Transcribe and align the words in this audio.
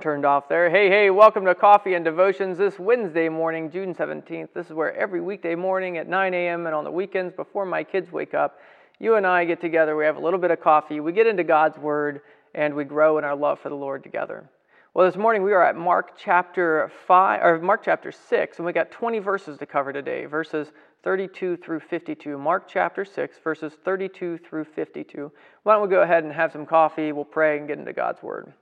turned 0.00 0.24
off 0.24 0.48
there. 0.48 0.70
Hey, 0.70 0.88
hey, 0.88 1.10
welcome 1.10 1.44
to 1.44 1.54
Coffee 1.54 1.92
and 1.92 2.02
Devotions 2.02 2.56
this 2.56 2.78
Wednesday 2.78 3.28
morning, 3.28 3.70
June 3.70 3.94
17th. 3.94 4.48
This 4.54 4.66
is 4.66 4.72
where 4.72 4.94
every 4.96 5.20
weekday 5.20 5.54
morning 5.54 5.98
at 5.98 6.08
9 6.08 6.32
a.m. 6.32 6.64
and 6.64 6.74
on 6.74 6.84
the 6.84 6.90
weekends 6.90 7.34
before 7.34 7.66
my 7.66 7.84
kids 7.84 8.10
wake 8.10 8.32
up, 8.32 8.60
you 8.98 9.16
and 9.16 9.26
I 9.26 9.44
get 9.44 9.60
together. 9.60 9.94
We 9.94 10.06
have 10.06 10.16
a 10.16 10.20
little 10.20 10.38
bit 10.38 10.50
of 10.50 10.58
coffee, 10.58 11.00
we 11.00 11.12
get 11.12 11.26
into 11.26 11.44
God's 11.44 11.76
Word, 11.76 12.22
and 12.54 12.74
we 12.74 12.84
grow 12.84 13.18
in 13.18 13.24
our 13.24 13.36
love 13.36 13.60
for 13.60 13.68
the 13.68 13.74
Lord 13.74 14.02
together. 14.02 14.48
Well, 14.94 15.04
this 15.06 15.18
morning 15.18 15.42
we 15.42 15.52
are 15.52 15.62
at 15.62 15.76
Mark 15.76 16.16
chapter 16.16 16.90
5 17.06 17.40
or 17.42 17.58
Mark 17.58 17.82
chapter 17.84 18.10
6 18.10 18.56
and 18.56 18.64
we 18.64 18.72
got 18.72 18.90
20 18.90 19.18
verses 19.18 19.58
to 19.58 19.66
cover 19.66 19.92
today, 19.92 20.24
verses 20.24 20.72
32 21.02 21.58
through 21.58 21.80
52. 21.80 22.38
Mark 22.38 22.68
chapter 22.68 23.04
6 23.04 23.36
verses 23.44 23.74
32 23.84 24.38
through 24.38 24.64
52. 24.64 25.30
Why 25.64 25.74
don't 25.74 25.82
we 25.82 25.88
go 25.88 26.00
ahead 26.00 26.24
and 26.24 26.32
have 26.32 26.52
some 26.52 26.64
coffee, 26.64 27.12
we'll 27.12 27.26
pray 27.26 27.58
and 27.58 27.68
get 27.68 27.78
into 27.78 27.92
God's 27.92 28.22
word. 28.22 28.54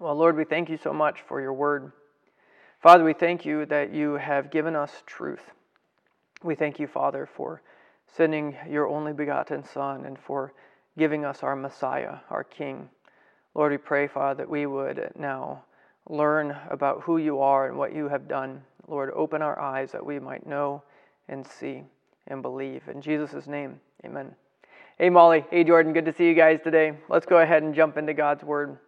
Well, 0.00 0.14
Lord, 0.14 0.36
we 0.36 0.44
thank 0.44 0.70
you 0.70 0.76
so 0.76 0.92
much 0.92 1.22
for 1.26 1.40
your 1.40 1.52
word. 1.52 1.90
Father, 2.80 3.02
we 3.02 3.14
thank 3.14 3.44
you 3.44 3.66
that 3.66 3.92
you 3.92 4.12
have 4.12 4.52
given 4.52 4.76
us 4.76 5.02
truth. 5.06 5.50
We 6.40 6.54
thank 6.54 6.78
you, 6.78 6.86
Father, 6.86 7.26
for 7.26 7.62
sending 8.06 8.54
your 8.70 8.86
only 8.86 9.12
begotten 9.12 9.64
Son 9.64 10.04
and 10.04 10.16
for 10.16 10.52
giving 10.96 11.24
us 11.24 11.42
our 11.42 11.56
Messiah, 11.56 12.18
our 12.30 12.44
King. 12.44 12.88
Lord, 13.56 13.72
we 13.72 13.78
pray, 13.78 14.06
Father, 14.06 14.44
that 14.44 14.48
we 14.48 14.66
would 14.66 15.10
now 15.18 15.64
learn 16.08 16.56
about 16.70 17.02
who 17.02 17.18
you 17.18 17.40
are 17.40 17.66
and 17.66 17.76
what 17.76 17.92
you 17.92 18.06
have 18.08 18.28
done. 18.28 18.62
Lord, 18.86 19.10
open 19.16 19.42
our 19.42 19.58
eyes 19.58 19.90
that 19.90 20.06
we 20.06 20.20
might 20.20 20.46
know 20.46 20.84
and 21.26 21.44
see 21.44 21.82
and 22.28 22.40
believe. 22.40 22.86
In 22.86 23.02
Jesus' 23.02 23.48
name, 23.48 23.80
amen. 24.04 24.36
Hey, 24.96 25.10
Molly. 25.10 25.44
Hey, 25.50 25.64
Jordan. 25.64 25.92
Good 25.92 26.04
to 26.04 26.12
see 26.12 26.28
you 26.28 26.34
guys 26.34 26.60
today. 26.62 26.92
Let's 27.08 27.26
go 27.26 27.40
ahead 27.40 27.64
and 27.64 27.74
jump 27.74 27.96
into 27.96 28.14
God's 28.14 28.44
Word. 28.44 28.78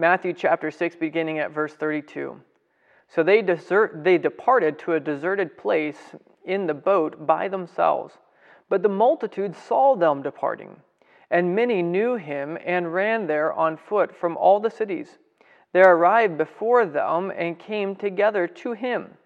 Matthew 0.00 0.32
chapter 0.32 0.70
6, 0.70 0.96
beginning 0.96 1.40
at 1.40 1.50
verse 1.50 1.74
32. 1.74 2.40
So 3.08 3.22
they, 3.22 3.42
desert, 3.42 4.02
they 4.02 4.16
departed 4.16 4.78
to 4.78 4.94
a 4.94 5.00
deserted 5.00 5.58
place 5.58 5.98
in 6.46 6.66
the 6.66 6.72
boat 6.72 7.26
by 7.26 7.48
themselves. 7.48 8.14
But 8.70 8.82
the 8.82 8.88
multitude 8.88 9.54
saw 9.54 9.94
them 9.94 10.22
departing, 10.22 10.80
and 11.30 11.54
many 11.54 11.82
knew 11.82 12.14
him 12.14 12.56
and 12.64 12.94
ran 12.94 13.26
there 13.26 13.52
on 13.52 13.76
foot 13.76 14.16
from 14.16 14.38
all 14.38 14.58
the 14.58 14.70
cities. 14.70 15.18
They 15.74 15.82
arrived 15.82 16.38
before 16.38 16.86
them 16.86 17.30
and 17.36 17.58
came 17.58 17.94
together 17.94 18.46
to 18.46 18.72
him. 18.72 19.18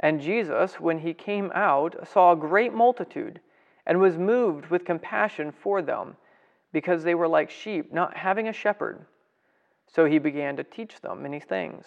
And 0.00 0.20
Jesus, 0.20 0.78
when 0.78 0.98
he 0.98 1.14
came 1.14 1.50
out, 1.54 2.06
saw 2.06 2.32
a 2.32 2.36
great 2.36 2.74
multitude 2.74 3.40
and 3.86 3.98
was 3.98 4.18
moved 4.18 4.66
with 4.66 4.84
compassion 4.84 5.52
for 5.52 5.80
them, 5.80 6.18
because 6.74 7.02
they 7.02 7.14
were 7.14 7.28
like 7.28 7.48
sheep 7.48 7.94
not 7.94 8.14
having 8.14 8.48
a 8.48 8.52
shepherd. 8.52 9.06
So 9.88 10.04
he 10.04 10.18
began 10.18 10.56
to 10.56 10.64
teach 10.64 11.00
them 11.00 11.22
many 11.22 11.40
things. 11.40 11.86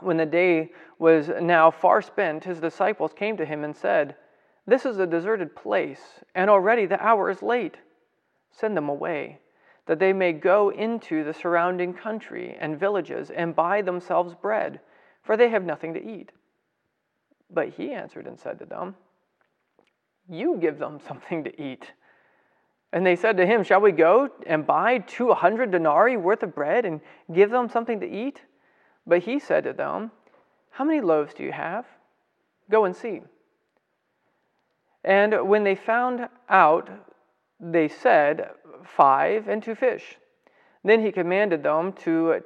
When 0.00 0.16
the 0.16 0.26
day 0.26 0.72
was 0.98 1.28
now 1.40 1.70
far 1.70 2.02
spent, 2.02 2.44
his 2.44 2.60
disciples 2.60 3.12
came 3.12 3.36
to 3.36 3.44
him 3.44 3.62
and 3.62 3.76
said, 3.76 4.16
This 4.66 4.84
is 4.84 4.98
a 4.98 5.06
deserted 5.06 5.54
place, 5.54 6.24
and 6.34 6.50
already 6.50 6.86
the 6.86 7.02
hour 7.02 7.30
is 7.30 7.42
late. 7.42 7.76
Send 8.50 8.76
them 8.76 8.88
away, 8.88 9.38
that 9.86 9.98
they 9.98 10.12
may 10.12 10.32
go 10.32 10.70
into 10.70 11.24
the 11.24 11.34
surrounding 11.34 11.94
country 11.94 12.56
and 12.58 12.78
villages 12.78 13.30
and 13.30 13.54
buy 13.54 13.82
themselves 13.82 14.34
bread, 14.34 14.80
for 15.22 15.36
they 15.36 15.48
have 15.50 15.64
nothing 15.64 15.94
to 15.94 16.04
eat. 16.04 16.32
But 17.50 17.70
he 17.70 17.92
answered 17.92 18.26
and 18.26 18.38
said 18.38 18.58
to 18.58 18.64
them, 18.64 18.96
You 20.28 20.56
give 20.56 20.78
them 20.78 20.98
something 21.06 21.44
to 21.44 21.62
eat. 21.62 21.92
And 22.94 23.04
they 23.04 23.16
said 23.16 23.36
to 23.38 23.46
him, 23.46 23.64
Shall 23.64 23.80
we 23.80 23.90
go 23.90 24.30
and 24.46 24.64
buy 24.64 24.98
two 24.98 25.32
hundred 25.32 25.72
denarii 25.72 26.16
worth 26.16 26.44
of 26.44 26.54
bread 26.54 26.84
and 26.84 27.00
give 27.32 27.50
them 27.50 27.68
something 27.68 27.98
to 27.98 28.08
eat? 28.08 28.40
But 29.04 29.24
he 29.24 29.40
said 29.40 29.64
to 29.64 29.72
them, 29.72 30.12
How 30.70 30.84
many 30.84 31.00
loaves 31.00 31.34
do 31.34 31.42
you 31.42 31.50
have? 31.50 31.86
Go 32.70 32.84
and 32.84 32.94
see. 32.94 33.22
And 35.02 35.48
when 35.48 35.64
they 35.64 35.74
found 35.74 36.28
out, 36.48 36.88
they 37.58 37.88
said, 37.88 38.50
Five 38.84 39.48
and 39.48 39.60
two 39.60 39.74
fish. 39.74 40.16
Then 40.84 41.02
he 41.02 41.10
commanded 41.10 41.64
them 41.64 41.94
to 42.04 42.44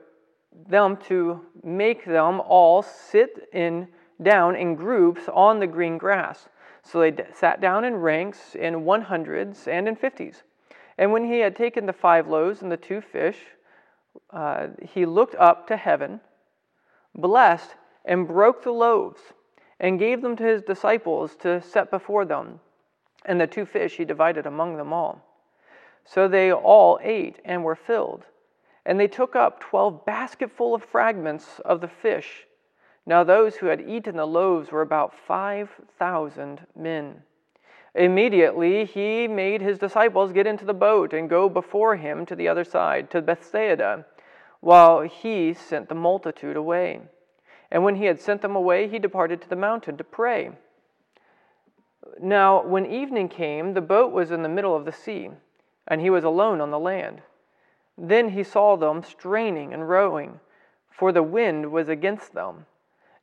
them 0.67 0.97
to 1.09 1.43
make 1.63 2.07
them 2.07 2.41
all 2.41 2.81
sit 2.83 3.51
in 3.53 3.89
down 4.23 4.57
in 4.57 4.77
groups 4.77 5.29
on 5.31 5.61
the 5.61 5.67
green 5.67 5.99
grass. 5.99 6.49
So 6.91 7.01
they 7.01 7.15
sat 7.35 7.61
down 7.61 7.85
in 7.85 7.97
ranks 7.97 8.55
in 8.55 8.85
one 8.85 9.03
hundreds 9.03 9.69
and 9.69 9.87
in 9.87 9.95
fifties. 9.95 10.43
And 10.97 11.13
when 11.13 11.25
he 11.25 11.41
had 11.41 11.55
taken 11.55 11.85
the 11.85 11.93
five 11.93 12.27
loaves 12.29 12.63
and 12.63 12.73
the 12.73 12.79
two 12.79 13.03
fish, 13.03 13.37
uh, 14.31 14.69
he 14.83 15.05
looked 15.05 15.35
up 15.35 15.67
to 15.69 15.77
heaven, 15.77 16.21
blessed, 17.15 17.75
and 18.07 18.27
broke 18.27 18.65
the 18.65 18.73
loaves, 18.73 19.21
and 19.79 19.99
gave 19.99 20.23
them 20.23 20.35
to 20.37 20.45
his 20.45 20.63
disciples 20.63 21.37
to 21.37 21.61
set 21.61 21.91
before 21.91 22.25
them. 22.25 22.59
And 23.27 23.39
the 23.39 23.47
two 23.47 23.67
fish 23.67 23.99
he 23.99 24.07
divided 24.07 24.47
among 24.47 24.79
them 24.79 24.93
all. 24.93 25.25
So 26.07 26.27
they 26.27 26.51
all 26.53 26.99
ate 27.03 27.39
and 27.45 27.65
were 27.65 27.77
filled. 27.77 28.25
And 28.87 28.99
they 28.99 29.09
took 29.09 29.37
up 29.37 29.61
twelve 29.61 30.07
basketful 30.07 30.75
of 30.75 30.83
fragments 30.83 31.61
of 31.67 31.83
the 31.83 31.89
fish 31.89 32.47
now 33.09 33.25
those 33.25 33.57
who 33.57 33.67
had 33.67 33.81
eaten 33.81 34.17
the 34.17 34.27
loaves 34.27 34.71
were 34.71 34.83
about 34.83 35.15
5,000 35.27 36.67
men. 36.77 37.23
Immediately 37.95 38.85
he 38.85 39.27
made 39.27 39.63
his 39.63 39.79
disciples 39.79 40.35
get 40.35 40.47
into 40.47 40.67
the 40.67 40.75
boat 40.75 41.15
and 41.15 41.31
go 41.31 41.49
before 41.49 41.97
him 41.97 42.27
to 42.27 42.37
the 42.37 42.49
other 42.49 42.65
side, 42.65 43.11
to 43.11 43.23
Bethsaida, 43.23 44.05
while 44.61 45.01
he 45.01 45.55
sent 45.55 45.89
the 45.89 45.95
multitude 45.95 46.55
away. 46.55 47.01
And 47.71 47.83
when 47.83 47.97
he 47.97 48.05
had 48.05 48.21
sent 48.21 48.43
them 48.43 48.55
away, 48.55 48.89
he 48.89 48.99
departed 48.99 49.41
to 49.41 49.49
the 49.49 49.57
mountain 49.57 49.97
to 49.97 50.05
pray. 50.05 50.51
Now, 52.21 52.63
when 52.63 52.85
evening 52.85 53.31
came, 53.31 53.73
the 53.73 53.81
boat 53.81 54.13
was 54.13 54.31
in 54.31 54.43
the 54.43 54.51
middle 54.51 54.77
of 54.77 54.85
the 54.85 54.93
sea, 54.93 55.31
and 55.87 56.03
he 56.03 56.11
was 56.11 56.25
alone 56.25 56.61
on 56.61 56.71
the 56.71 56.79
land. 56.79 57.23
Then 57.97 58.29
he 58.31 58.43
saw 58.43 58.77
them 58.77 59.03
straining 59.03 59.73
and 59.73 59.89
rowing, 59.89 60.41
for 60.91 61.11
the 61.11 61.23
wind 61.23 61.73
was 61.73 61.89
against 61.89 62.35
them. 62.35 62.67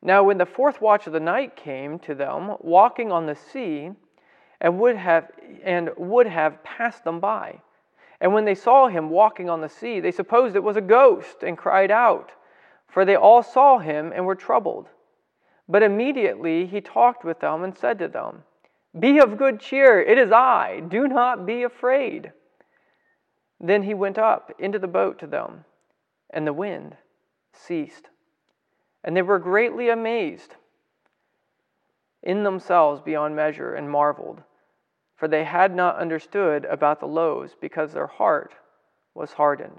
Now, 0.02 0.24
when 0.24 0.38
the 0.38 0.46
fourth 0.46 0.82
watch 0.82 1.08
of 1.08 1.14
the 1.14 1.20
night 1.20 1.56
came 1.56 2.00
to 2.00 2.16
them, 2.16 2.58
walking 2.60 3.12
on 3.12 3.26
the 3.26 3.36
sea, 3.36 3.92
and 4.62 4.80
would 4.80 4.96
have 4.96 5.32
and 5.64 5.90
would 5.98 6.28
have 6.28 6.64
passed 6.64 7.04
them 7.04 7.20
by. 7.20 7.62
And 8.22 8.34
when 8.34 8.46
they 8.46 8.56
saw 8.56 8.88
him 8.88 9.10
walking 9.10 9.50
on 9.50 9.62
the 9.62 9.70
sea, 9.70 10.00
they 10.00 10.12
supposed 10.12 10.56
it 10.56 10.64
was 10.64 10.78
a 10.78 10.82
ghost 10.82 11.44
and 11.44 11.58
cried 11.58 11.92
out, 11.92 12.32
for 12.88 13.04
they 13.04 13.16
all 13.16 13.44
saw 13.44 13.80
him 13.80 14.12
and 14.16 14.26
were 14.26 14.36
troubled. 14.36 14.88
But 15.68 15.84
immediately 15.84 16.66
he 16.66 16.82
talked 16.82 17.26
with 17.26 17.40
them 17.40 17.64
and 17.64 17.78
said 17.78 18.00
to 18.00 18.08
them, 18.08 18.44
Be 18.98 19.20
of 19.20 19.38
good 19.38 19.60
cheer, 19.60 20.02
it 20.02 20.18
is 20.18 20.32
I, 20.32 20.82
do 20.88 21.08
not 21.08 21.46
be 21.46 21.64
afraid. 21.64 22.32
Then 23.60 23.84
he 23.84 23.94
went 23.94 24.18
up 24.18 24.52
into 24.60 24.80
the 24.80 24.88
boat 24.88 25.20
to 25.20 25.28
them, 25.28 25.66
and 26.30 26.46
the 26.46 26.54
wind 26.54 26.96
ceased 27.54 28.10
and 29.06 29.16
they 29.16 29.22
were 29.22 29.40
greatly 29.40 29.90
amazed 29.90 30.56
in 32.24 32.44
themselves 32.44 33.00
beyond 33.02 33.36
measure 33.36 33.76
and 33.76 33.90
marveled, 33.90 34.42
for 35.16 35.28
they 35.28 35.44
had 35.44 35.74
not 35.74 35.98
understood 35.98 36.66
about 36.66 37.00
the 37.00 37.06
loaves 37.06 37.56
because 37.62 37.94
their 37.94 38.08
heart 38.08 38.56
was 39.14 39.32
hardened. 39.32 39.78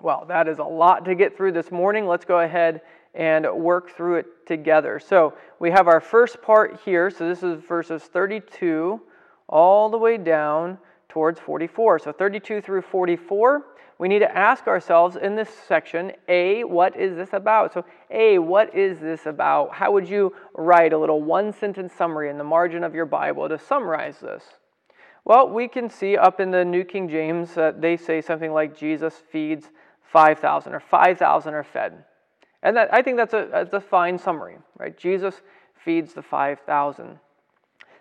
Well, 0.00 0.24
that 0.26 0.48
is 0.48 0.58
a 0.58 0.64
lot 0.64 1.04
to 1.04 1.14
get 1.14 1.36
through 1.36 1.52
this 1.52 1.70
morning. 1.70 2.06
Let's 2.06 2.24
go 2.24 2.40
ahead 2.40 2.80
and 3.14 3.46
work 3.54 3.94
through 3.94 4.16
it 4.16 4.46
together. 4.46 4.98
So, 4.98 5.34
we 5.60 5.70
have 5.70 5.86
our 5.86 6.00
first 6.00 6.42
part 6.42 6.80
here. 6.84 7.10
So, 7.10 7.28
this 7.28 7.42
is 7.42 7.62
verses 7.62 8.02
32 8.02 9.00
all 9.48 9.90
the 9.90 9.98
way 9.98 10.16
down 10.16 10.78
towards 11.14 11.38
44. 11.38 12.00
So, 12.00 12.12
32 12.12 12.60
through 12.60 12.82
44 12.82 13.64
we 13.98 14.08
need 14.08 14.20
to 14.20 14.36
ask 14.36 14.66
ourselves 14.66 15.16
in 15.16 15.36
this 15.36 15.48
section 15.68 16.12
A, 16.28 16.64
what 16.64 16.96
is 16.98 17.14
this 17.14 17.32
about? 17.32 17.72
So, 17.72 17.84
A, 18.10 18.38
what 18.38 18.74
is 18.74 18.98
this 18.98 19.26
about? 19.26 19.72
How 19.72 19.92
would 19.92 20.08
you 20.08 20.34
write 20.54 20.92
a 20.92 20.98
little 20.98 21.22
one 21.22 21.52
sentence 21.52 21.92
summary 21.92 22.28
in 22.28 22.38
the 22.38 22.44
margin 22.44 22.82
of 22.82 22.94
your 22.94 23.06
Bible 23.06 23.48
to 23.48 23.58
summarize 23.58 24.18
this? 24.18 24.42
Well, 25.24 25.48
we 25.48 25.68
can 25.68 25.88
see 25.88 26.16
up 26.16 26.40
in 26.40 26.50
the 26.50 26.64
New 26.64 26.84
King 26.84 27.08
James 27.08 27.54
that 27.54 27.80
they 27.80 27.96
say 27.96 28.20
something 28.20 28.52
like 28.52 28.76
Jesus 28.76 29.22
feeds 29.30 29.70
5,000 30.12 30.74
or 30.74 30.80
5,000 30.80 31.54
are 31.54 31.64
fed. 31.64 32.04
And 32.62 32.76
that, 32.76 32.92
I 32.92 33.00
think 33.00 33.16
that's 33.16 33.32
a, 33.32 33.48
that's 33.50 33.72
a 33.72 33.80
fine 33.80 34.18
summary, 34.18 34.56
right? 34.76 34.96
Jesus 34.96 35.40
feeds 35.84 36.14
the 36.14 36.22
5,000. 36.22 37.18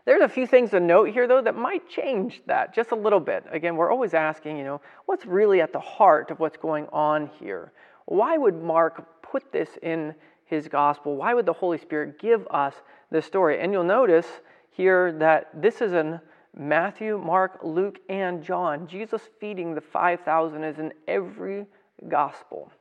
There's 0.05 0.21
a 0.21 0.27
few 0.27 0.45
things 0.45 0.71
to 0.71 0.79
note 0.79 1.09
here, 1.09 1.27
though, 1.27 1.41
that 1.41 1.55
might 1.55 1.87
change 1.87 2.41
that 2.45 2.73
just 2.75 2.91
a 2.91 2.95
little 2.95 3.21
bit. 3.21 3.45
Again, 3.51 3.77
we're 3.77 3.91
always 3.91 4.13
asking, 4.13 4.57
you 4.57 4.65
know, 4.65 4.81
what's 5.05 5.25
really 5.25 5.61
at 5.61 5.71
the 5.71 5.79
heart 5.79 6.29
of 6.29 6.39
what's 6.39 6.57
going 6.57 6.87
on 6.91 7.29
here? 7.39 7.71
Why 8.05 8.37
would 8.37 8.61
Mark 8.61 9.21
put 9.21 9.51
this 9.53 9.69
in 9.81 10.13
his 10.45 10.67
gospel? 10.67 11.15
Why 11.15 11.33
would 11.33 11.45
the 11.45 11.53
Holy 11.53 11.77
Spirit 11.77 12.19
give 12.19 12.45
us 12.51 12.73
this 13.11 13.25
story? 13.25 13.61
And 13.61 13.71
you'll 13.71 13.85
notice 13.85 14.27
here 14.71 15.13
that 15.19 15.49
this 15.61 15.81
is 15.81 15.93
in 15.93 16.19
Matthew, 16.55 17.17
Mark, 17.17 17.59
Luke, 17.63 17.99
and 18.09 18.43
John. 18.43 18.87
Jesus 18.87 19.21
feeding 19.39 19.73
the 19.73 19.81
5,000 19.81 20.63
is 20.65 20.79
in 20.79 20.93
every 21.07 21.65
gospel. 22.09 22.71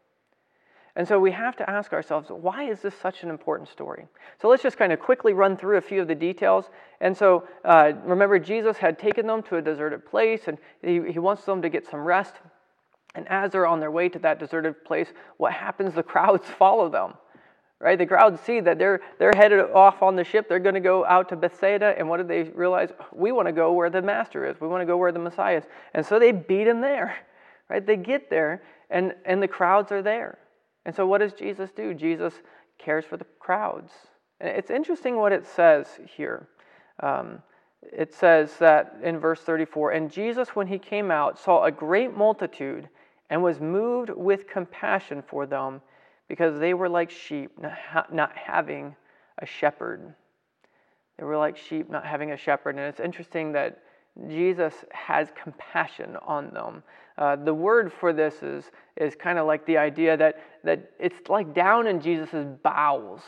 And 0.94 1.08
so 1.08 1.18
we 1.18 1.30
have 1.30 1.56
to 1.56 1.70
ask 1.70 1.94
ourselves, 1.94 2.28
why 2.28 2.64
is 2.64 2.80
this 2.80 2.94
such 3.00 3.22
an 3.22 3.30
important 3.30 3.68
story? 3.68 4.06
So 4.40 4.48
let's 4.48 4.62
just 4.62 4.76
kind 4.76 4.92
of 4.92 5.00
quickly 5.00 5.32
run 5.32 5.56
through 5.56 5.78
a 5.78 5.80
few 5.80 6.02
of 6.02 6.08
the 6.08 6.14
details. 6.14 6.66
And 7.00 7.16
so 7.16 7.48
uh, 7.64 7.92
remember, 8.04 8.38
Jesus 8.38 8.76
had 8.76 8.98
taken 8.98 9.26
them 9.26 9.42
to 9.44 9.56
a 9.56 9.62
deserted 9.62 10.04
place, 10.04 10.42
and 10.48 10.58
he, 10.82 11.12
he 11.12 11.18
wants 11.18 11.44
them 11.44 11.62
to 11.62 11.70
get 11.70 11.86
some 11.86 12.00
rest. 12.00 12.34
And 13.14 13.26
as 13.28 13.52
they're 13.52 13.66
on 13.66 13.80
their 13.80 13.90
way 13.90 14.10
to 14.10 14.18
that 14.20 14.38
deserted 14.38 14.84
place, 14.84 15.08
what 15.38 15.52
happens? 15.52 15.94
The 15.94 16.02
crowds 16.02 16.46
follow 16.58 16.90
them. 16.90 17.14
Right? 17.80 17.98
The 17.98 18.06
crowds 18.06 18.40
see 18.42 18.60
that 18.60 18.78
they're, 18.78 19.00
they're 19.18 19.32
headed 19.34 19.60
off 19.72 20.02
on 20.02 20.14
the 20.14 20.22
ship. 20.22 20.48
They're 20.48 20.60
going 20.60 20.76
to 20.76 20.80
go 20.80 21.04
out 21.06 21.30
to 21.30 21.36
Bethsaida. 21.36 21.94
And 21.98 22.08
what 22.08 22.18
do 22.18 22.22
they 22.24 22.44
realize? 22.44 22.90
We 23.12 23.32
want 23.32 23.48
to 23.48 23.52
go 23.52 23.72
where 23.72 23.90
the 23.90 24.02
master 24.02 24.46
is. 24.46 24.60
We 24.60 24.68
want 24.68 24.82
to 24.82 24.86
go 24.86 24.96
where 24.98 25.10
the 25.10 25.18
Messiah 25.18 25.56
is. 25.56 25.64
And 25.92 26.06
so 26.06 26.18
they 26.18 26.32
beat 26.32 26.66
him 26.66 26.82
there. 26.82 27.16
Right? 27.70 27.86
They 27.86 27.96
get 27.96 28.28
there, 28.28 28.62
and, 28.90 29.14
and 29.24 29.42
the 29.42 29.48
crowds 29.48 29.92
are 29.92 30.02
there. 30.02 30.36
And 30.84 30.94
so, 30.94 31.06
what 31.06 31.18
does 31.18 31.32
Jesus 31.32 31.70
do? 31.70 31.94
Jesus 31.94 32.34
cares 32.78 33.04
for 33.04 33.16
the 33.16 33.26
crowds. 33.38 33.92
And 34.40 34.50
it's 34.50 34.70
interesting 34.70 35.16
what 35.16 35.32
it 35.32 35.46
says 35.46 35.86
here. 36.16 36.48
Um, 37.00 37.42
it 37.82 38.14
says 38.14 38.56
that 38.58 38.96
in 39.02 39.18
verse 39.18 39.40
34 39.40 39.92
And 39.92 40.10
Jesus, 40.10 40.50
when 40.50 40.66
he 40.66 40.78
came 40.78 41.10
out, 41.10 41.38
saw 41.38 41.64
a 41.64 41.70
great 41.70 42.16
multitude 42.16 42.88
and 43.30 43.42
was 43.42 43.60
moved 43.60 44.10
with 44.10 44.46
compassion 44.46 45.22
for 45.26 45.46
them 45.46 45.80
because 46.28 46.58
they 46.58 46.74
were 46.74 46.88
like 46.88 47.10
sheep, 47.10 47.50
not 48.12 48.36
having 48.36 48.94
a 49.38 49.46
shepherd. 49.46 50.14
They 51.18 51.24
were 51.24 51.36
like 51.36 51.56
sheep 51.56 51.90
not 51.90 52.04
having 52.04 52.32
a 52.32 52.36
shepherd. 52.36 52.76
And 52.76 52.84
it's 52.86 53.00
interesting 53.00 53.52
that 53.52 53.80
Jesus 54.28 54.74
has 54.90 55.28
compassion 55.40 56.16
on 56.26 56.50
them. 56.52 56.82
Uh, 57.18 57.36
the 57.36 57.54
word 57.54 57.92
for 57.92 58.12
this 58.12 58.42
is, 58.42 58.70
is 58.96 59.14
kind 59.14 59.38
of 59.38 59.46
like 59.46 59.64
the 59.66 59.76
idea 59.76 60.16
that, 60.16 60.36
that 60.64 60.90
it's 60.98 61.28
like 61.28 61.54
down 61.54 61.86
in 61.86 62.00
Jesus' 62.00 62.46
bowels, 62.62 63.22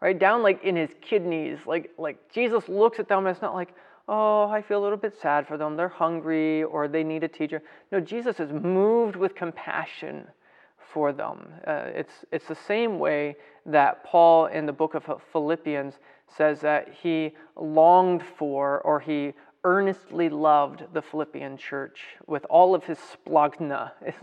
right? 0.00 0.18
Down 0.18 0.42
like 0.42 0.62
in 0.64 0.76
his 0.76 0.90
kidneys. 1.00 1.58
Like, 1.66 1.90
like 1.98 2.18
Jesus 2.32 2.68
looks 2.68 2.98
at 2.98 3.08
them 3.08 3.26
and 3.26 3.28
it's 3.28 3.42
not 3.42 3.54
like, 3.54 3.74
oh, 4.08 4.48
I 4.48 4.62
feel 4.62 4.80
a 4.80 4.84
little 4.84 4.98
bit 4.98 5.14
sad 5.20 5.46
for 5.46 5.56
them. 5.56 5.76
They're 5.76 5.88
hungry 5.88 6.62
or 6.64 6.88
they 6.88 7.04
need 7.04 7.24
a 7.24 7.28
teacher. 7.28 7.62
No, 7.92 8.00
Jesus 8.00 8.40
is 8.40 8.52
moved 8.52 9.16
with 9.16 9.34
compassion 9.34 10.26
for 10.92 11.12
them. 11.12 11.48
Uh, 11.66 11.84
it's, 11.86 12.24
it's 12.32 12.48
the 12.48 12.54
same 12.54 12.98
way 12.98 13.36
that 13.66 14.04
Paul 14.04 14.46
in 14.46 14.64
the 14.66 14.72
book 14.72 14.94
of 14.94 15.04
Philippians 15.32 15.94
says 16.36 16.60
that 16.60 16.88
he 17.02 17.34
longed 17.56 18.22
for 18.38 18.80
or 18.80 19.00
he 19.00 19.32
earnestly 19.64 20.28
loved 20.28 20.84
the 20.92 21.02
Philippian 21.02 21.56
church 21.56 22.00
with 22.26 22.44
all 22.48 22.74
of 22.74 22.84
his 22.84 22.98
splanchna, 22.98 23.92
is, 24.06 24.14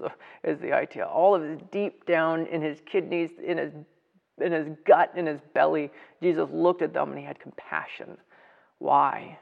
is 0.43 0.59
the 0.59 0.73
idea. 0.73 1.05
All 1.05 1.35
of 1.35 1.43
his 1.43 1.59
deep 1.71 2.05
down 2.05 2.45
in 2.47 2.61
his 2.61 2.81
kidneys, 2.85 3.31
in 3.43 3.57
his, 3.57 3.73
in 4.39 4.51
his 4.51 4.67
gut, 4.85 5.11
in 5.15 5.25
his 5.25 5.39
belly, 5.53 5.91
Jesus 6.21 6.49
looked 6.51 6.81
at 6.81 6.93
them 6.93 7.09
and 7.09 7.19
he 7.19 7.25
had 7.25 7.39
compassion. 7.39 8.17
Why? 8.79 9.39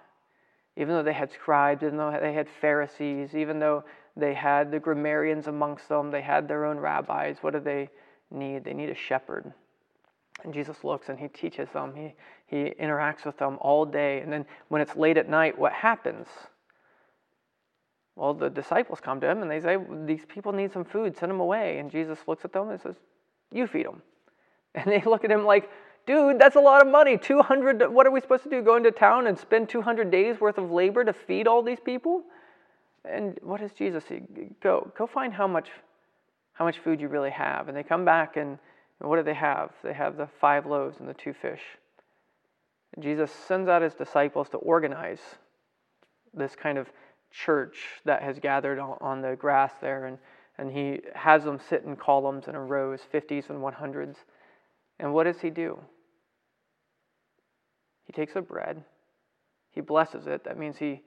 Even 0.76 0.96
though 0.96 1.04
they 1.04 1.14
had 1.14 1.32
scribes, 1.32 1.84
even 1.84 1.98
though 1.98 2.18
they 2.20 2.34
had 2.34 2.48
Pharisees, 2.50 3.36
even 3.36 3.60
though 3.60 3.84
they 4.16 4.34
had 4.34 4.72
the 4.72 4.80
grammarians 4.80 5.48
amongst 5.48 5.90
them, 5.90 6.12
they 6.12 6.22
had 6.22 6.48
their 6.48 6.66
own 6.66 6.78
rabbis, 6.78 7.38
what 7.42 7.54
do 7.54 7.60
they 7.60 7.90
need? 8.32 8.64
They 8.64 8.74
need 8.74 8.90
a 8.90 8.96
shepherd. 8.96 9.54
And 10.44 10.54
Jesus 10.54 10.84
looks 10.84 11.10
and 11.10 11.18
he 11.18 11.28
teaches 11.28 11.70
them, 11.70 11.94
he, 11.96 12.14
he 12.48 12.74
interacts 12.80 13.26
with 13.26 13.38
them 13.38 13.58
all 13.62 13.86
day. 13.86 14.20
And 14.22 14.32
then 14.32 14.46
when 14.68 14.82
it's 14.82 14.96
late 14.96 15.18
at 15.18 15.30
night, 15.30 15.58
what 15.58 15.74
happens? 15.74 16.28
Well, 18.16 18.34
the 18.34 18.50
disciples 18.50 19.00
come 19.00 19.20
to 19.22 19.30
him 19.30 19.42
and 19.42 19.50
they 19.50 19.60
say, 19.60 19.78
These 20.06 20.26
people 20.28 20.52
need 20.52 20.72
some 20.72 20.86
food, 20.86 21.18
send 21.18 21.32
them 21.32 21.40
away. 21.40 21.80
And 21.80 21.90
Jesus 21.90 22.20
looks 22.28 22.46
at 22.46 22.54
them 22.54 22.70
and 22.70 22.80
says, 22.80 22.96
You 23.52 23.68
feed 23.68 23.86
them. 23.86 24.02
And 24.76 24.88
they 24.88 25.02
look 25.02 25.24
at 25.24 25.32
him 25.32 25.46
like, 25.46 25.70
Dude, 26.06 26.38
that's 26.38 26.58
a 26.58 26.60
lot 26.60 26.86
of 26.86 26.92
money. 26.92 27.18
200, 27.18 27.90
what 27.92 28.06
are 28.06 28.12
we 28.12 28.20
supposed 28.20 28.44
to 28.44 28.50
do? 28.50 28.62
Go 28.62 28.76
into 28.76 28.92
town 28.92 29.28
and 29.28 29.40
spend 29.40 29.70
200 29.70 30.12
days 30.12 30.42
worth 30.42 30.58
of 30.58 30.70
labor 30.70 31.06
to 31.06 31.14
feed 31.14 31.48
all 31.48 31.64
these 31.64 31.80
people? 31.80 32.24
And 33.06 33.38
what 33.42 33.62
does 33.62 33.72
Jesus 33.72 34.04
say? 34.06 34.22
Go, 34.62 34.92
go 34.98 35.08
find 35.08 35.34
how 35.34 35.48
much, 35.48 35.70
how 36.54 36.66
much 36.66 36.80
food 36.80 37.00
you 37.00 37.08
really 37.08 37.30
have. 37.30 37.70
And 37.70 37.78
they 37.78 37.84
come 37.84 38.04
back 38.04 38.36
and 38.36 38.60
and 39.04 39.10
what 39.10 39.18
do 39.18 39.24
they 39.24 39.34
have? 39.34 39.72
They 39.84 39.92
have 39.92 40.16
the 40.16 40.30
five 40.40 40.66
loaves 40.66 41.00
and 41.00 41.10
the 41.10 41.14
two 41.14 41.34
fish. 41.34 41.62
And 42.94 43.04
Jesus 43.04 43.30
sends 43.32 43.68
out 43.68 43.82
his 43.82 43.94
disciples 43.94 44.48
to 44.50 44.58
organize 44.58 45.20
this 46.34 46.56
kind 46.56 46.78
of 46.78 46.88
church 47.30 47.78
that 48.06 48.24
has 48.24 48.40
gathered 48.40 48.80
on 48.80 49.22
the 49.22 49.36
grass 49.36 49.74
there. 49.82 50.06
And, 50.06 50.18
and 50.58 50.72
he 50.72 51.02
has 51.16 51.44
them 51.44 51.60
sit 51.70 51.84
in 51.84 51.98
columns 51.98 52.48
and 52.48 52.56
in 52.56 52.62
rows, 52.62 53.02
50s 53.14 53.50
and 53.50 53.60
100s. 53.60 54.16
And 55.00 55.14
what 55.14 55.26
does 55.26 55.42
he 55.42 55.50
do? 55.50 55.78
He 58.06 58.14
takes 58.14 58.36
the 58.36 58.42
bread, 58.42 58.84
he 59.72 59.82
blesses 59.82 60.28
it. 60.28 60.46
That 60.46 60.58
means 60.58 60.78
he, 60.78 61.02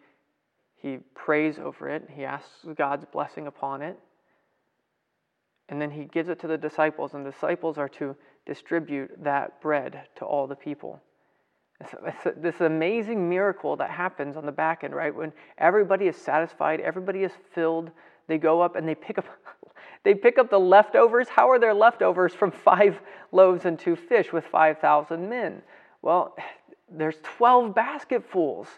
he 0.74 0.98
prays 1.14 1.58
over 1.58 1.88
it, 1.88 2.08
he 2.14 2.24
asks 2.24 2.50
God's 2.76 3.06
blessing 3.10 3.46
upon 3.46 3.80
it. 3.80 3.98
And 5.68 5.80
then 5.80 5.90
he 5.90 6.04
gives 6.04 6.28
it 6.28 6.38
to 6.40 6.46
the 6.46 6.58
disciples, 6.58 7.14
and 7.14 7.26
the 7.26 7.30
disciples 7.30 7.76
are 7.76 7.88
to 7.90 8.14
distribute 8.46 9.10
that 9.22 9.60
bread 9.60 10.02
to 10.16 10.24
all 10.24 10.46
the 10.46 10.54
people. 10.54 11.00
It's 11.80 11.94
this 12.36 12.60
amazing 12.60 13.28
miracle 13.28 13.76
that 13.76 13.90
happens 13.90 14.36
on 14.36 14.46
the 14.46 14.52
back 14.52 14.84
end, 14.84 14.94
right? 14.94 15.14
When 15.14 15.32
everybody 15.58 16.06
is 16.06 16.16
satisfied, 16.16 16.80
everybody 16.80 17.22
is 17.22 17.32
filled, 17.52 17.90
they 18.28 18.38
go 18.38 18.60
up 18.60 18.76
and 18.76 18.88
they 18.88 18.94
pick 18.94 19.18
up 19.18 19.26
they 20.04 20.14
pick 20.14 20.38
up 20.38 20.50
the 20.50 20.58
leftovers. 20.58 21.28
How 21.28 21.50
are 21.50 21.58
there 21.58 21.74
leftovers 21.74 22.32
from 22.32 22.50
five 22.64 23.00
loaves 23.32 23.64
and 23.64 23.78
two 23.78 23.96
fish 23.96 24.32
with 24.32 24.44
5,000 24.44 25.28
men? 25.28 25.62
Well, 26.02 26.36
there's 26.90 27.16
12 27.22 27.74
basketfuls. 27.74 28.68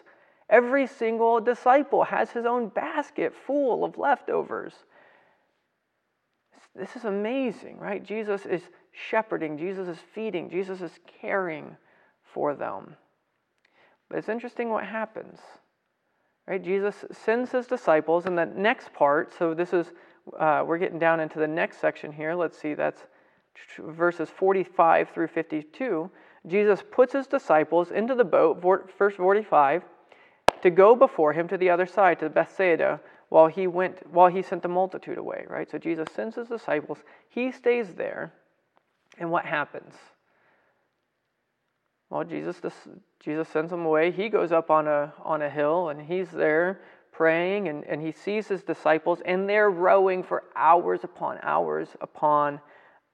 Every 0.49 0.87
single 0.87 1.39
disciple 1.39 2.03
has 2.03 2.31
his 2.31 2.45
own 2.45 2.69
basket 2.69 3.33
full 3.45 3.85
of 3.85 3.99
leftovers. 3.99 4.73
This 6.79 6.95
is 6.95 7.05
amazing, 7.05 7.77
right? 7.77 8.03
Jesus 8.03 8.45
is 8.45 8.61
shepherding, 8.91 9.57
Jesus 9.57 9.87
is 9.87 9.97
feeding, 10.13 10.49
Jesus 10.49 10.81
is 10.81 10.91
caring 11.21 11.75
for 12.33 12.55
them. 12.55 12.95
But 14.09 14.19
it's 14.19 14.29
interesting 14.29 14.69
what 14.69 14.85
happens. 14.85 15.39
Right? 16.47 16.63
Jesus 16.63 17.05
sends 17.11 17.51
his 17.51 17.67
disciples 17.67 18.25
in 18.25 18.35
the 18.35 18.45
next 18.45 18.91
part. 18.93 19.31
So 19.37 19.53
this 19.53 19.71
is 19.71 19.91
uh, 20.37 20.63
we're 20.65 20.77
getting 20.77 20.99
down 20.99 21.19
into 21.19 21.39
the 21.39 21.47
next 21.47 21.79
section 21.79 22.11
here. 22.11 22.35
Let's 22.35 22.59
see, 22.59 22.73
that's 22.73 23.03
verses 23.79 24.29
45 24.29 25.09
through 25.09 25.27
52. 25.27 26.09
Jesus 26.47 26.83
puts 26.91 27.13
his 27.13 27.27
disciples 27.27 27.91
into 27.91 28.15
the 28.15 28.23
boat, 28.23 28.61
verse 28.61 29.15
45, 29.15 29.83
to 30.61 30.69
go 30.69 30.95
before 30.95 31.33
him 31.33 31.47
to 31.47 31.57
the 31.57 31.69
other 31.69 31.85
side, 31.85 32.19
to 32.19 32.29
Bethsaida, 32.29 32.99
while 33.29 33.47
he 33.47 33.67
went 33.67 34.11
while 34.11 34.27
he 34.27 34.41
sent 34.41 34.63
the 34.63 34.67
multitude 34.67 35.17
away, 35.17 35.45
right? 35.47 35.69
So 35.69 35.77
Jesus 35.77 36.07
sends 36.15 36.35
his 36.35 36.47
disciples, 36.47 36.99
he 37.29 37.51
stays 37.51 37.93
there, 37.93 38.33
and 39.17 39.31
what 39.31 39.45
happens? 39.45 39.93
Well, 42.09 42.23
Jesus 42.23 42.59
Jesus 43.19 43.47
sends 43.49 43.69
them 43.69 43.85
away. 43.85 44.11
He 44.11 44.29
goes 44.29 44.51
up 44.51 44.69
on 44.69 44.87
a 44.87 45.13
on 45.23 45.41
a 45.41 45.49
hill 45.49 45.89
and 45.89 46.01
he's 46.01 46.29
there 46.31 46.81
praying 47.11 47.67
and, 47.67 47.83
and 47.85 48.01
he 48.01 48.11
sees 48.11 48.47
his 48.47 48.63
disciples 48.63 49.21
and 49.25 49.47
they're 49.47 49.69
rowing 49.69 50.23
for 50.23 50.43
hours 50.55 51.03
upon 51.03 51.37
hours 51.43 51.89
upon 52.01 52.59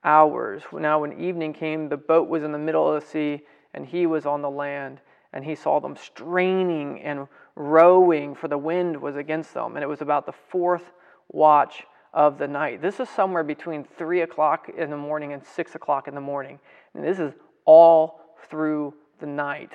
hours. 0.04 0.62
Now 0.72 1.00
when 1.00 1.20
evening 1.20 1.54
came, 1.54 1.90
the 1.90 1.98
boat 1.98 2.30
was 2.30 2.44
in 2.44 2.52
the 2.52 2.58
middle 2.60 2.88
of 2.88 3.02
the 3.02 3.08
sea 3.08 3.42
and 3.74 3.86
he 3.86 4.06
was 4.06 4.26
on 4.26 4.42
the 4.42 4.50
land 4.50 5.02
and 5.34 5.44
he 5.44 5.56
saw 5.56 5.80
them 5.80 5.98
straining 5.98 7.02
and 7.02 7.28
rowing, 7.56 8.36
for 8.36 8.48
the 8.48 8.58
wind 8.58 9.02
was 9.02 9.16
against 9.16 9.54
them. 9.54 9.76
And 9.76 9.84
it 9.84 9.88
was 9.88 10.02
about 10.02 10.26
the 10.26 10.34
fourth 10.50 10.92
watch 11.30 11.84
of 12.14 12.38
the 12.38 12.48
night. 12.48 12.82
This 12.82 13.00
is 13.00 13.10
somewhere 13.10 13.44
between 13.44 13.84
3 13.98 14.22
o'clock 14.22 14.70
in 14.76 14.90
the 14.90 14.98
morning 14.98 15.34
and 15.34 15.44
6 15.44 15.76
o'clock 15.76 16.08
in 16.08 16.16
the 16.16 16.22
morning. 16.22 16.60
And 16.94 17.04
this 17.04 17.20
is 17.20 17.34
all 17.66 18.22
through 18.50 18.94
the 19.20 19.26
night, 19.26 19.74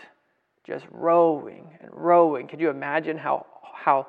just 0.65 0.87
rowing 0.91 1.71
and 1.81 1.91
rowing. 1.93 2.47
Could 2.47 2.61
you 2.61 2.71
imagine 2.71 3.19
how, 3.19 3.47
how 3.75 4.07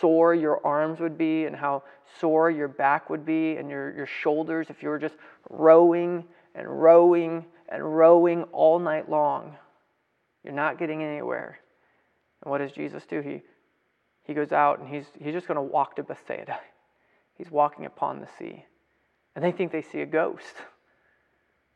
sore 0.00 0.34
your 0.34 0.64
arms 0.66 1.00
would 1.00 1.16
be 1.16 1.44
and 1.44 1.54
how 1.54 1.84
sore 2.18 2.50
your 2.50 2.68
back 2.68 3.10
would 3.10 3.24
be 3.24 3.56
and 3.56 3.70
your, 3.70 3.94
your 3.94 4.06
shoulders 4.06 4.68
if 4.70 4.82
you 4.82 4.88
were 4.88 4.98
just 4.98 5.14
rowing 5.50 6.24
and 6.54 6.66
rowing 6.66 7.44
and 7.68 7.96
rowing 7.96 8.42
all 8.44 8.78
night 8.78 9.08
long? 9.08 9.56
You're 10.42 10.54
not 10.54 10.78
getting 10.78 11.02
anywhere. 11.02 11.58
And 12.42 12.50
what 12.50 12.58
does 12.58 12.72
Jesus 12.72 13.04
do? 13.06 13.20
He, 13.20 13.42
he 14.24 14.34
goes 14.34 14.52
out 14.52 14.78
and 14.78 14.88
he's, 14.88 15.06
he's 15.20 15.32
just 15.32 15.48
going 15.48 15.56
to 15.56 15.62
walk 15.62 15.96
to 15.96 16.02
Bethsaida. 16.02 16.58
He's 17.36 17.50
walking 17.50 17.86
upon 17.86 18.20
the 18.20 18.28
sea. 18.38 18.64
And 19.34 19.44
they 19.44 19.52
think 19.52 19.70
they 19.70 19.82
see 19.82 20.00
a 20.00 20.06
ghost. 20.06 20.54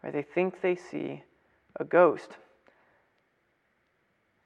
Right? 0.03 0.13
They 0.13 0.23
think 0.23 0.61
they 0.61 0.75
see 0.75 1.23
a 1.79 1.85
ghost. 1.85 2.31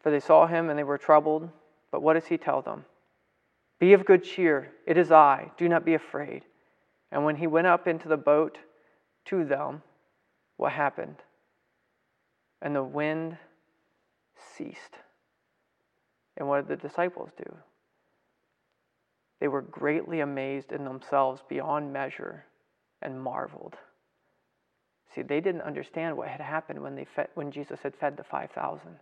For 0.00 0.10
they 0.10 0.20
saw 0.20 0.46
him 0.46 0.68
and 0.68 0.78
they 0.78 0.84
were 0.84 0.98
troubled. 0.98 1.48
But 1.90 2.02
what 2.02 2.14
does 2.14 2.26
he 2.26 2.36
tell 2.36 2.62
them? 2.62 2.84
Be 3.78 3.92
of 3.92 4.04
good 4.04 4.22
cheer. 4.22 4.72
It 4.86 4.96
is 4.96 5.10
I. 5.10 5.50
Do 5.56 5.68
not 5.68 5.84
be 5.84 5.94
afraid. 5.94 6.44
And 7.10 7.24
when 7.24 7.36
he 7.36 7.46
went 7.46 7.66
up 7.66 7.86
into 7.86 8.08
the 8.08 8.16
boat 8.16 8.58
to 9.26 9.44
them, 9.44 9.82
what 10.56 10.72
happened? 10.72 11.16
And 12.60 12.74
the 12.74 12.82
wind 12.82 13.36
ceased. 14.56 14.98
And 16.36 16.48
what 16.48 16.66
did 16.66 16.78
the 16.78 16.88
disciples 16.88 17.30
do? 17.36 17.56
They 19.40 19.48
were 19.48 19.62
greatly 19.62 20.20
amazed 20.20 20.72
in 20.72 20.84
themselves 20.84 21.42
beyond 21.48 21.92
measure 21.92 22.44
and 23.02 23.20
marveled. 23.20 23.76
See, 25.14 25.22
they 25.22 25.40
didn't 25.40 25.62
understand 25.62 26.16
what 26.16 26.28
had 26.28 26.40
happened 26.40 26.82
when, 26.82 26.94
they 26.94 27.04
fed, 27.04 27.28
when 27.34 27.50
Jesus 27.50 27.80
had 27.82 27.94
fed 27.96 28.16
the 28.16 28.24
5,000. 28.24 28.96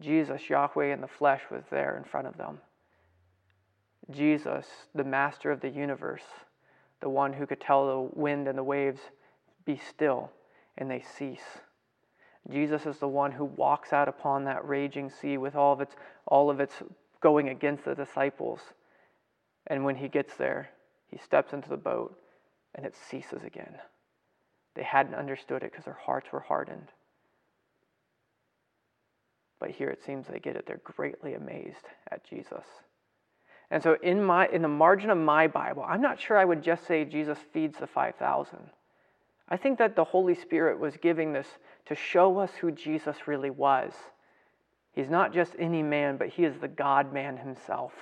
Jesus, 0.00 0.48
Yahweh 0.48 0.92
in 0.92 1.00
the 1.00 1.08
flesh, 1.08 1.42
was 1.50 1.64
there 1.70 1.96
in 1.96 2.04
front 2.04 2.26
of 2.26 2.36
them. 2.36 2.58
Jesus, 4.10 4.66
the 4.94 5.04
master 5.04 5.50
of 5.50 5.60
the 5.60 5.68
universe, 5.68 6.24
the 7.00 7.08
one 7.08 7.32
who 7.32 7.46
could 7.46 7.60
tell 7.60 7.86
the 7.86 8.18
wind 8.18 8.48
and 8.48 8.56
the 8.56 8.64
waves, 8.64 9.00
be 9.64 9.76
still, 9.76 10.30
and 10.76 10.90
they 10.90 11.02
cease. 11.02 11.60
Jesus 12.50 12.86
is 12.86 12.98
the 12.98 13.08
one 13.08 13.32
who 13.32 13.44
walks 13.44 13.92
out 13.92 14.08
upon 14.08 14.44
that 14.44 14.66
raging 14.66 15.10
sea 15.10 15.36
with 15.36 15.54
all 15.54 15.72
of 15.72 15.80
its, 15.80 15.94
all 16.26 16.50
of 16.50 16.60
its 16.60 16.74
going 17.20 17.48
against 17.48 17.84
the 17.84 17.94
disciples. 17.94 18.60
And 19.66 19.84
when 19.84 19.96
he 19.96 20.08
gets 20.08 20.34
there, 20.36 20.70
he 21.08 21.18
steps 21.18 21.52
into 21.52 21.68
the 21.68 21.76
boat 21.76 22.18
and 22.74 22.86
it 22.86 22.94
ceases 22.94 23.42
again. 23.44 23.76
They 24.74 24.82
hadn't 24.82 25.14
understood 25.14 25.62
it 25.62 25.72
because 25.72 25.84
their 25.84 25.98
hearts 26.04 26.28
were 26.32 26.40
hardened. 26.40 26.88
But 29.60 29.70
here 29.70 29.88
it 29.88 30.02
seems 30.04 30.26
they 30.26 30.38
get 30.38 30.56
it. 30.56 30.66
They're 30.66 30.80
greatly 30.84 31.34
amazed 31.34 31.86
at 32.10 32.24
Jesus. 32.24 32.64
And 33.70 33.82
so 33.82 33.96
in 34.02 34.22
my 34.22 34.46
in 34.48 34.62
the 34.62 34.68
margin 34.68 35.10
of 35.10 35.18
my 35.18 35.46
Bible, 35.46 35.84
I'm 35.86 36.00
not 36.00 36.20
sure 36.20 36.38
I 36.38 36.44
would 36.44 36.62
just 36.62 36.86
say 36.86 37.04
Jesus 37.04 37.38
feeds 37.52 37.78
the 37.78 37.86
5000. 37.86 38.58
I 39.48 39.56
think 39.56 39.78
that 39.78 39.96
the 39.96 40.04
Holy 40.04 40.34
Spirit 40.34 40.78
was 40.78 40.96
giving 40.96 41.32
this 41.32 41.48
to 41.88 41.94
show 41.94 42.38
us 42.38 42.50
who 42.60 42.70
Jesus 42.70 43.26
really 43.26 43.50
was. 43.50 43.92
He's 44.92 45.08
not 45.08 45.32
just 45.32 45.54
any 45.58 45.82
man, 45.82 46.16
but 46.16 46.28
he 46.28 46.44
is 46.44 46.58
the 46.58 46.68
God 46.68 47.12
man 47.12 47.36
himself. 47.36 47.92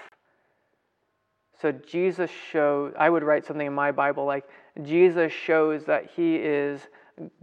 So 1.61 1.73
Jesus 1.73 2.31
shows, 2.51 2.93
I 2.99 3.09
would 3.09 3.23
write 3.23 3.47
something 3.47 3.67
in 3.67 3.73
my 3.73 3.93
Bible 3.93 4.25
like, 4.25 4.45
Jesus 4.83 5.33
shows 5.33 5.85
that 5.87 6.11
he 6.15 6.37
is 6.37 6.81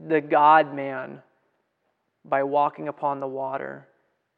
the 0.08 0.22
God 0.22 0.74
man 0.76 1.22
by 2.26 2.44
walking 2.44 2.88
upon 2.88 3.20
the 3.20 3.28
water 3.28 3.88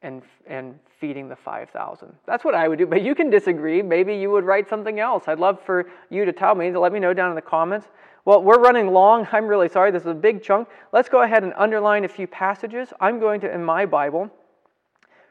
and, 0.02 0.22
and 0.46 0.78
feeding 1.00 1.28
the 1.28 1.36
5,000. 1.36 2.12
That's 2.26 2.44
what 2.44 2.54
I 2.54 2.68
would 2.68 2.78
do, 2.78 2.86
but 2.86 3.02
you 3.02 3.14
can 3.14 3.28
disagree. 3.28 3.82
Maybe 3.82 4.14
you 4.14 4.30
would 4.30 4.44
write 4.44 4.68
something 4.68 5.00
else. 5.00 5.24
I'd 5.26 5.38
love 5.38 5.60
for 5.64 5.86
you 6.10 6.24
to 6.24 6.32
tell 6.32 6.54
me, 6.54 6.70
to 6.70 6.80
let 6.80 6.92
me 6.92 7.00
know 7.00 7.12
down 7.12 7.30
in 7.30 7.36
the 7.36 7.42
comments. 7.42 7.88
Well, 8.26 8.42
we're 8.42 8.58
running 8.58 8.88
long. 8.88 9.26
I'm 9.32 9.46
really 9.46 9.70
sorry. 9.70 9.90
This 9.90 10.02
is 10.02 10.08
a 10.08 10.14
big 10.14 10.42
chunk. 10.42 10.68
Let's 10.92 11.08
go 11.08 11.22
ahead 11.22 11.44
and 11.44 11.54
underline 11.56 12.04
a 12.04 12.08
few 12.08 12.26
passages. 12.26 12.92
I'm 13.00 13.18
going 13.18 13.40
to, 13.40 13.50
in 13.50 13.64
my 13.64 13.86
Bible, 13.86 14.30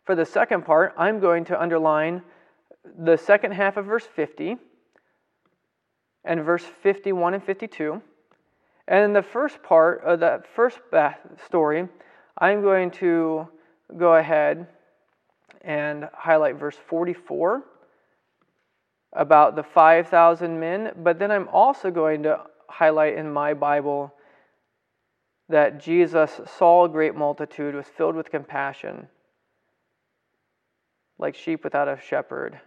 for 0.05 0.15
the 0.15 0.25
second 0.25 0.65
part, 0.65 0.93
I'm 0.97 1.19
going 1.19 1.45
to 1.45 1.61
underline 1.61 2.23
the 2.97 3.17
second 3.17 3.51
half 3.51 3.77
of 3.77 3.85
verse 3.85 4.05
50 4.05 4.55
and 6.23 6.43
verse 6.43 6.63
51 6.63 7.33
and 7.33 7.43
52. 7.43 8.01
And 8.87 9.03
in 9.03 9.13
the 9.13 9.21
first 9.21 9.61
part 9.61 10.01
of 10.03 10.21
that 10.21 10.47
first 10.55 10.79
story, 11.45 11.87
I'm 12.37 12.61
going 12.61 12.91
to 12.91 13.47
go 13.97 14.15
ahead 14.15 14.67
and 15.61 16.07
highlight 16.13 16.55
verse 16.55 16.77
44 16.87 17.63
about 19.13 19.55
the 19.55 19.63
5,000 19.63 20.59
men, 20.59 20.91
but 20.97 21.19
then 21.19 21.31
I'm 21.31 21.47
also 21.49 21.89
going 21.89 22.23
to 22.23 22.41
highlight 22.67 23.15
in 23.15 23.31
my 23.31 23.53
Bible 23.53 24.13
that 25.49 25.79
Jesus 25.79 26.41
saw 26.57 26.85
a 26.85 26.89
great 26.89 27.15
multitude, 27.15 27.75
was 27.75 27.85
filled 27.87 28.15
with 28.15 28.31
compassion, 28.31 29.07
like 31.19 31.35
sheep 31.35 31.63
without 31.63 31.87
a 31.87 31.99
shepherd. 31.99 32.59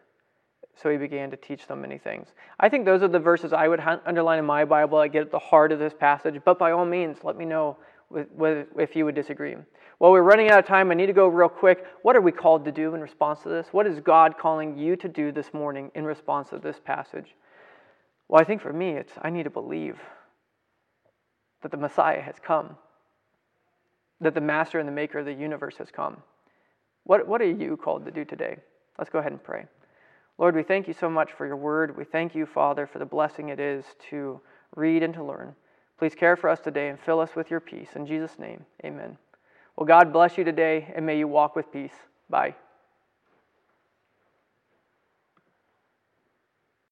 So 0.80 0.88
he 0.90 0.96
began 0.96 1.30
to 1.32 1.36
teach 1.36 1.66
them 1.66 1.80
many 1.80 1.98
things. 1.98 2.28
I 2.60 2.68
think 2.68 2.84
those 2.84 3.02
are 3.02 3.08
the 3.08 3.18
verses 3.18 3.52
I 3.52 3.66
would 3.66 3.80
underline 3.80 4.38
in 4.38 4.44
my 4.44 4.64
Bible. 4.64 4.98
I 4.98 5.08
get 5.08 5.22
at 5.22 5.32
the 5.32 5.38
heart 5.38 5.72
of 5.72 5.80
this 5.80 5.92
passage, 5.92 6.40
but 6.44 6.56
by 6.56 6.70
all 6.70 6.84
means, 6.84 7.18
let 7.24 7.36
me 7.36 7.44
know 7.44 7.76
if 8.14 8.94
you 8.94 9.04
would 9.04 9.16
disagree. 9.16 9.56
Well, 9.98 10.12
we're 10.12 10.22
running 10.22 10.50
out 10.50 10.60
of 10.60 10.66
time. 10.66 10.92
I 10.92 10.94
need 10.94 11.06
to 11.06 11.12
go 11.12 11.26
real 11.26 11.48
quick. 11.48 11.84
What 12.02 12.14
are 12.14 12.20
we 12.20 12.30
called 12.30 12.64
to 12.66 12.70
do 12.70 12.94
in 12.94 13.00
response 13.00 13.40
to 13.42 13.48
this? 13.48 13.66
What 13.72 13.88
is 13.88 13.98
God 13.98 14.38
calling 14.38 14.78
you 14.78 14.94
to 14.94 15.08
do 15.08 15.32
this 15.32 15.52
morning 15.52 15.90
in 15.96 16.04
response 16.04 16.50
to 16.50 16.58
this 16.58 16.78
passage? 16.78 17.34
Well, 18.28 18.40
I 18.40 18.44
think 18.44 18.60
for 18.60 18.72
me, 18.72 18.90
it's 18.90 19.12
I 19.22 19.30
need 19.30 19.44
to 19.44 19.50
believe 19.50 19.98
that 21.62 21.70
the 21.70 21.76
Messiah 21.76 22.20
has 22.20 22.36
come, 22.42 22.76
that 24.20 24.34
the 24.34 24.40
master 24.40 24.78
and 24.78 24.86
the 24.86 24.92
maker 24.92 25.18
of 25.18 25.24
the 25.24 25.32
universe 25.32 25.76
has 25.78 25.90
come. 25.90 26.18
What, 27.04 27.26
what 27.26 27.40
are 27.40 27.50
you 27.50 27.76
called 27.76 28.04
to 28.04 28.10
do 28.10 28.24
today? 28.24 28.58
Let's 28.98 29.10
go 29.10 29.18
ahead 29.18 29.32
and 29.32 29.42
pray. 29.42 29.64
Lord, 30.36 30.54
we 30.54 30.62
thank 30.62 30.86
you 30.86 30.94
so 30.94 31.10
much 31.10 31.32
for 31.32 31.46
your 31.46 31.56
word. 31.56 31.96
We 31.96 32.04
thank 32.04 32.34
you, 32.34 32.46
Father, 32.46 32.86
for 32.86 32.98
the 32.98 33.06
blessing 33.06 33.48
it 33.48 33.58
is 33.58 33.84
to 34.10 34.40
read 34.76 35.02
and 35.02 35.14
to 35.14 35.24
learn. 35.24 35.54
Please 35.98 36.14
care 36.14 36.36
for 36.36 36.48
us 36.48 36.60
today 36.60 36.88
and 36.88 37.00
fill 37.00 37.18
us 37.18 37.34
with 37.34 37.50
your 37.50 37.60
peace. 37.60 37.88
In 37.96 38.06
Jesus' 38.06 38.38
name, 38.38 38.64
amen. 38.84 39.16
Well, 39.76 39.86
God 39.86 40.12
bless 40.12 40.38
you 40.38 40.44
today, 40.44 40.92
and 40.94 41.04
may 41.04 41.18
you 41.18 41.26
walk 41.26 41.56
with 41.56 41.72
peace. 41.72 41.94
Bye. 42.30 42.54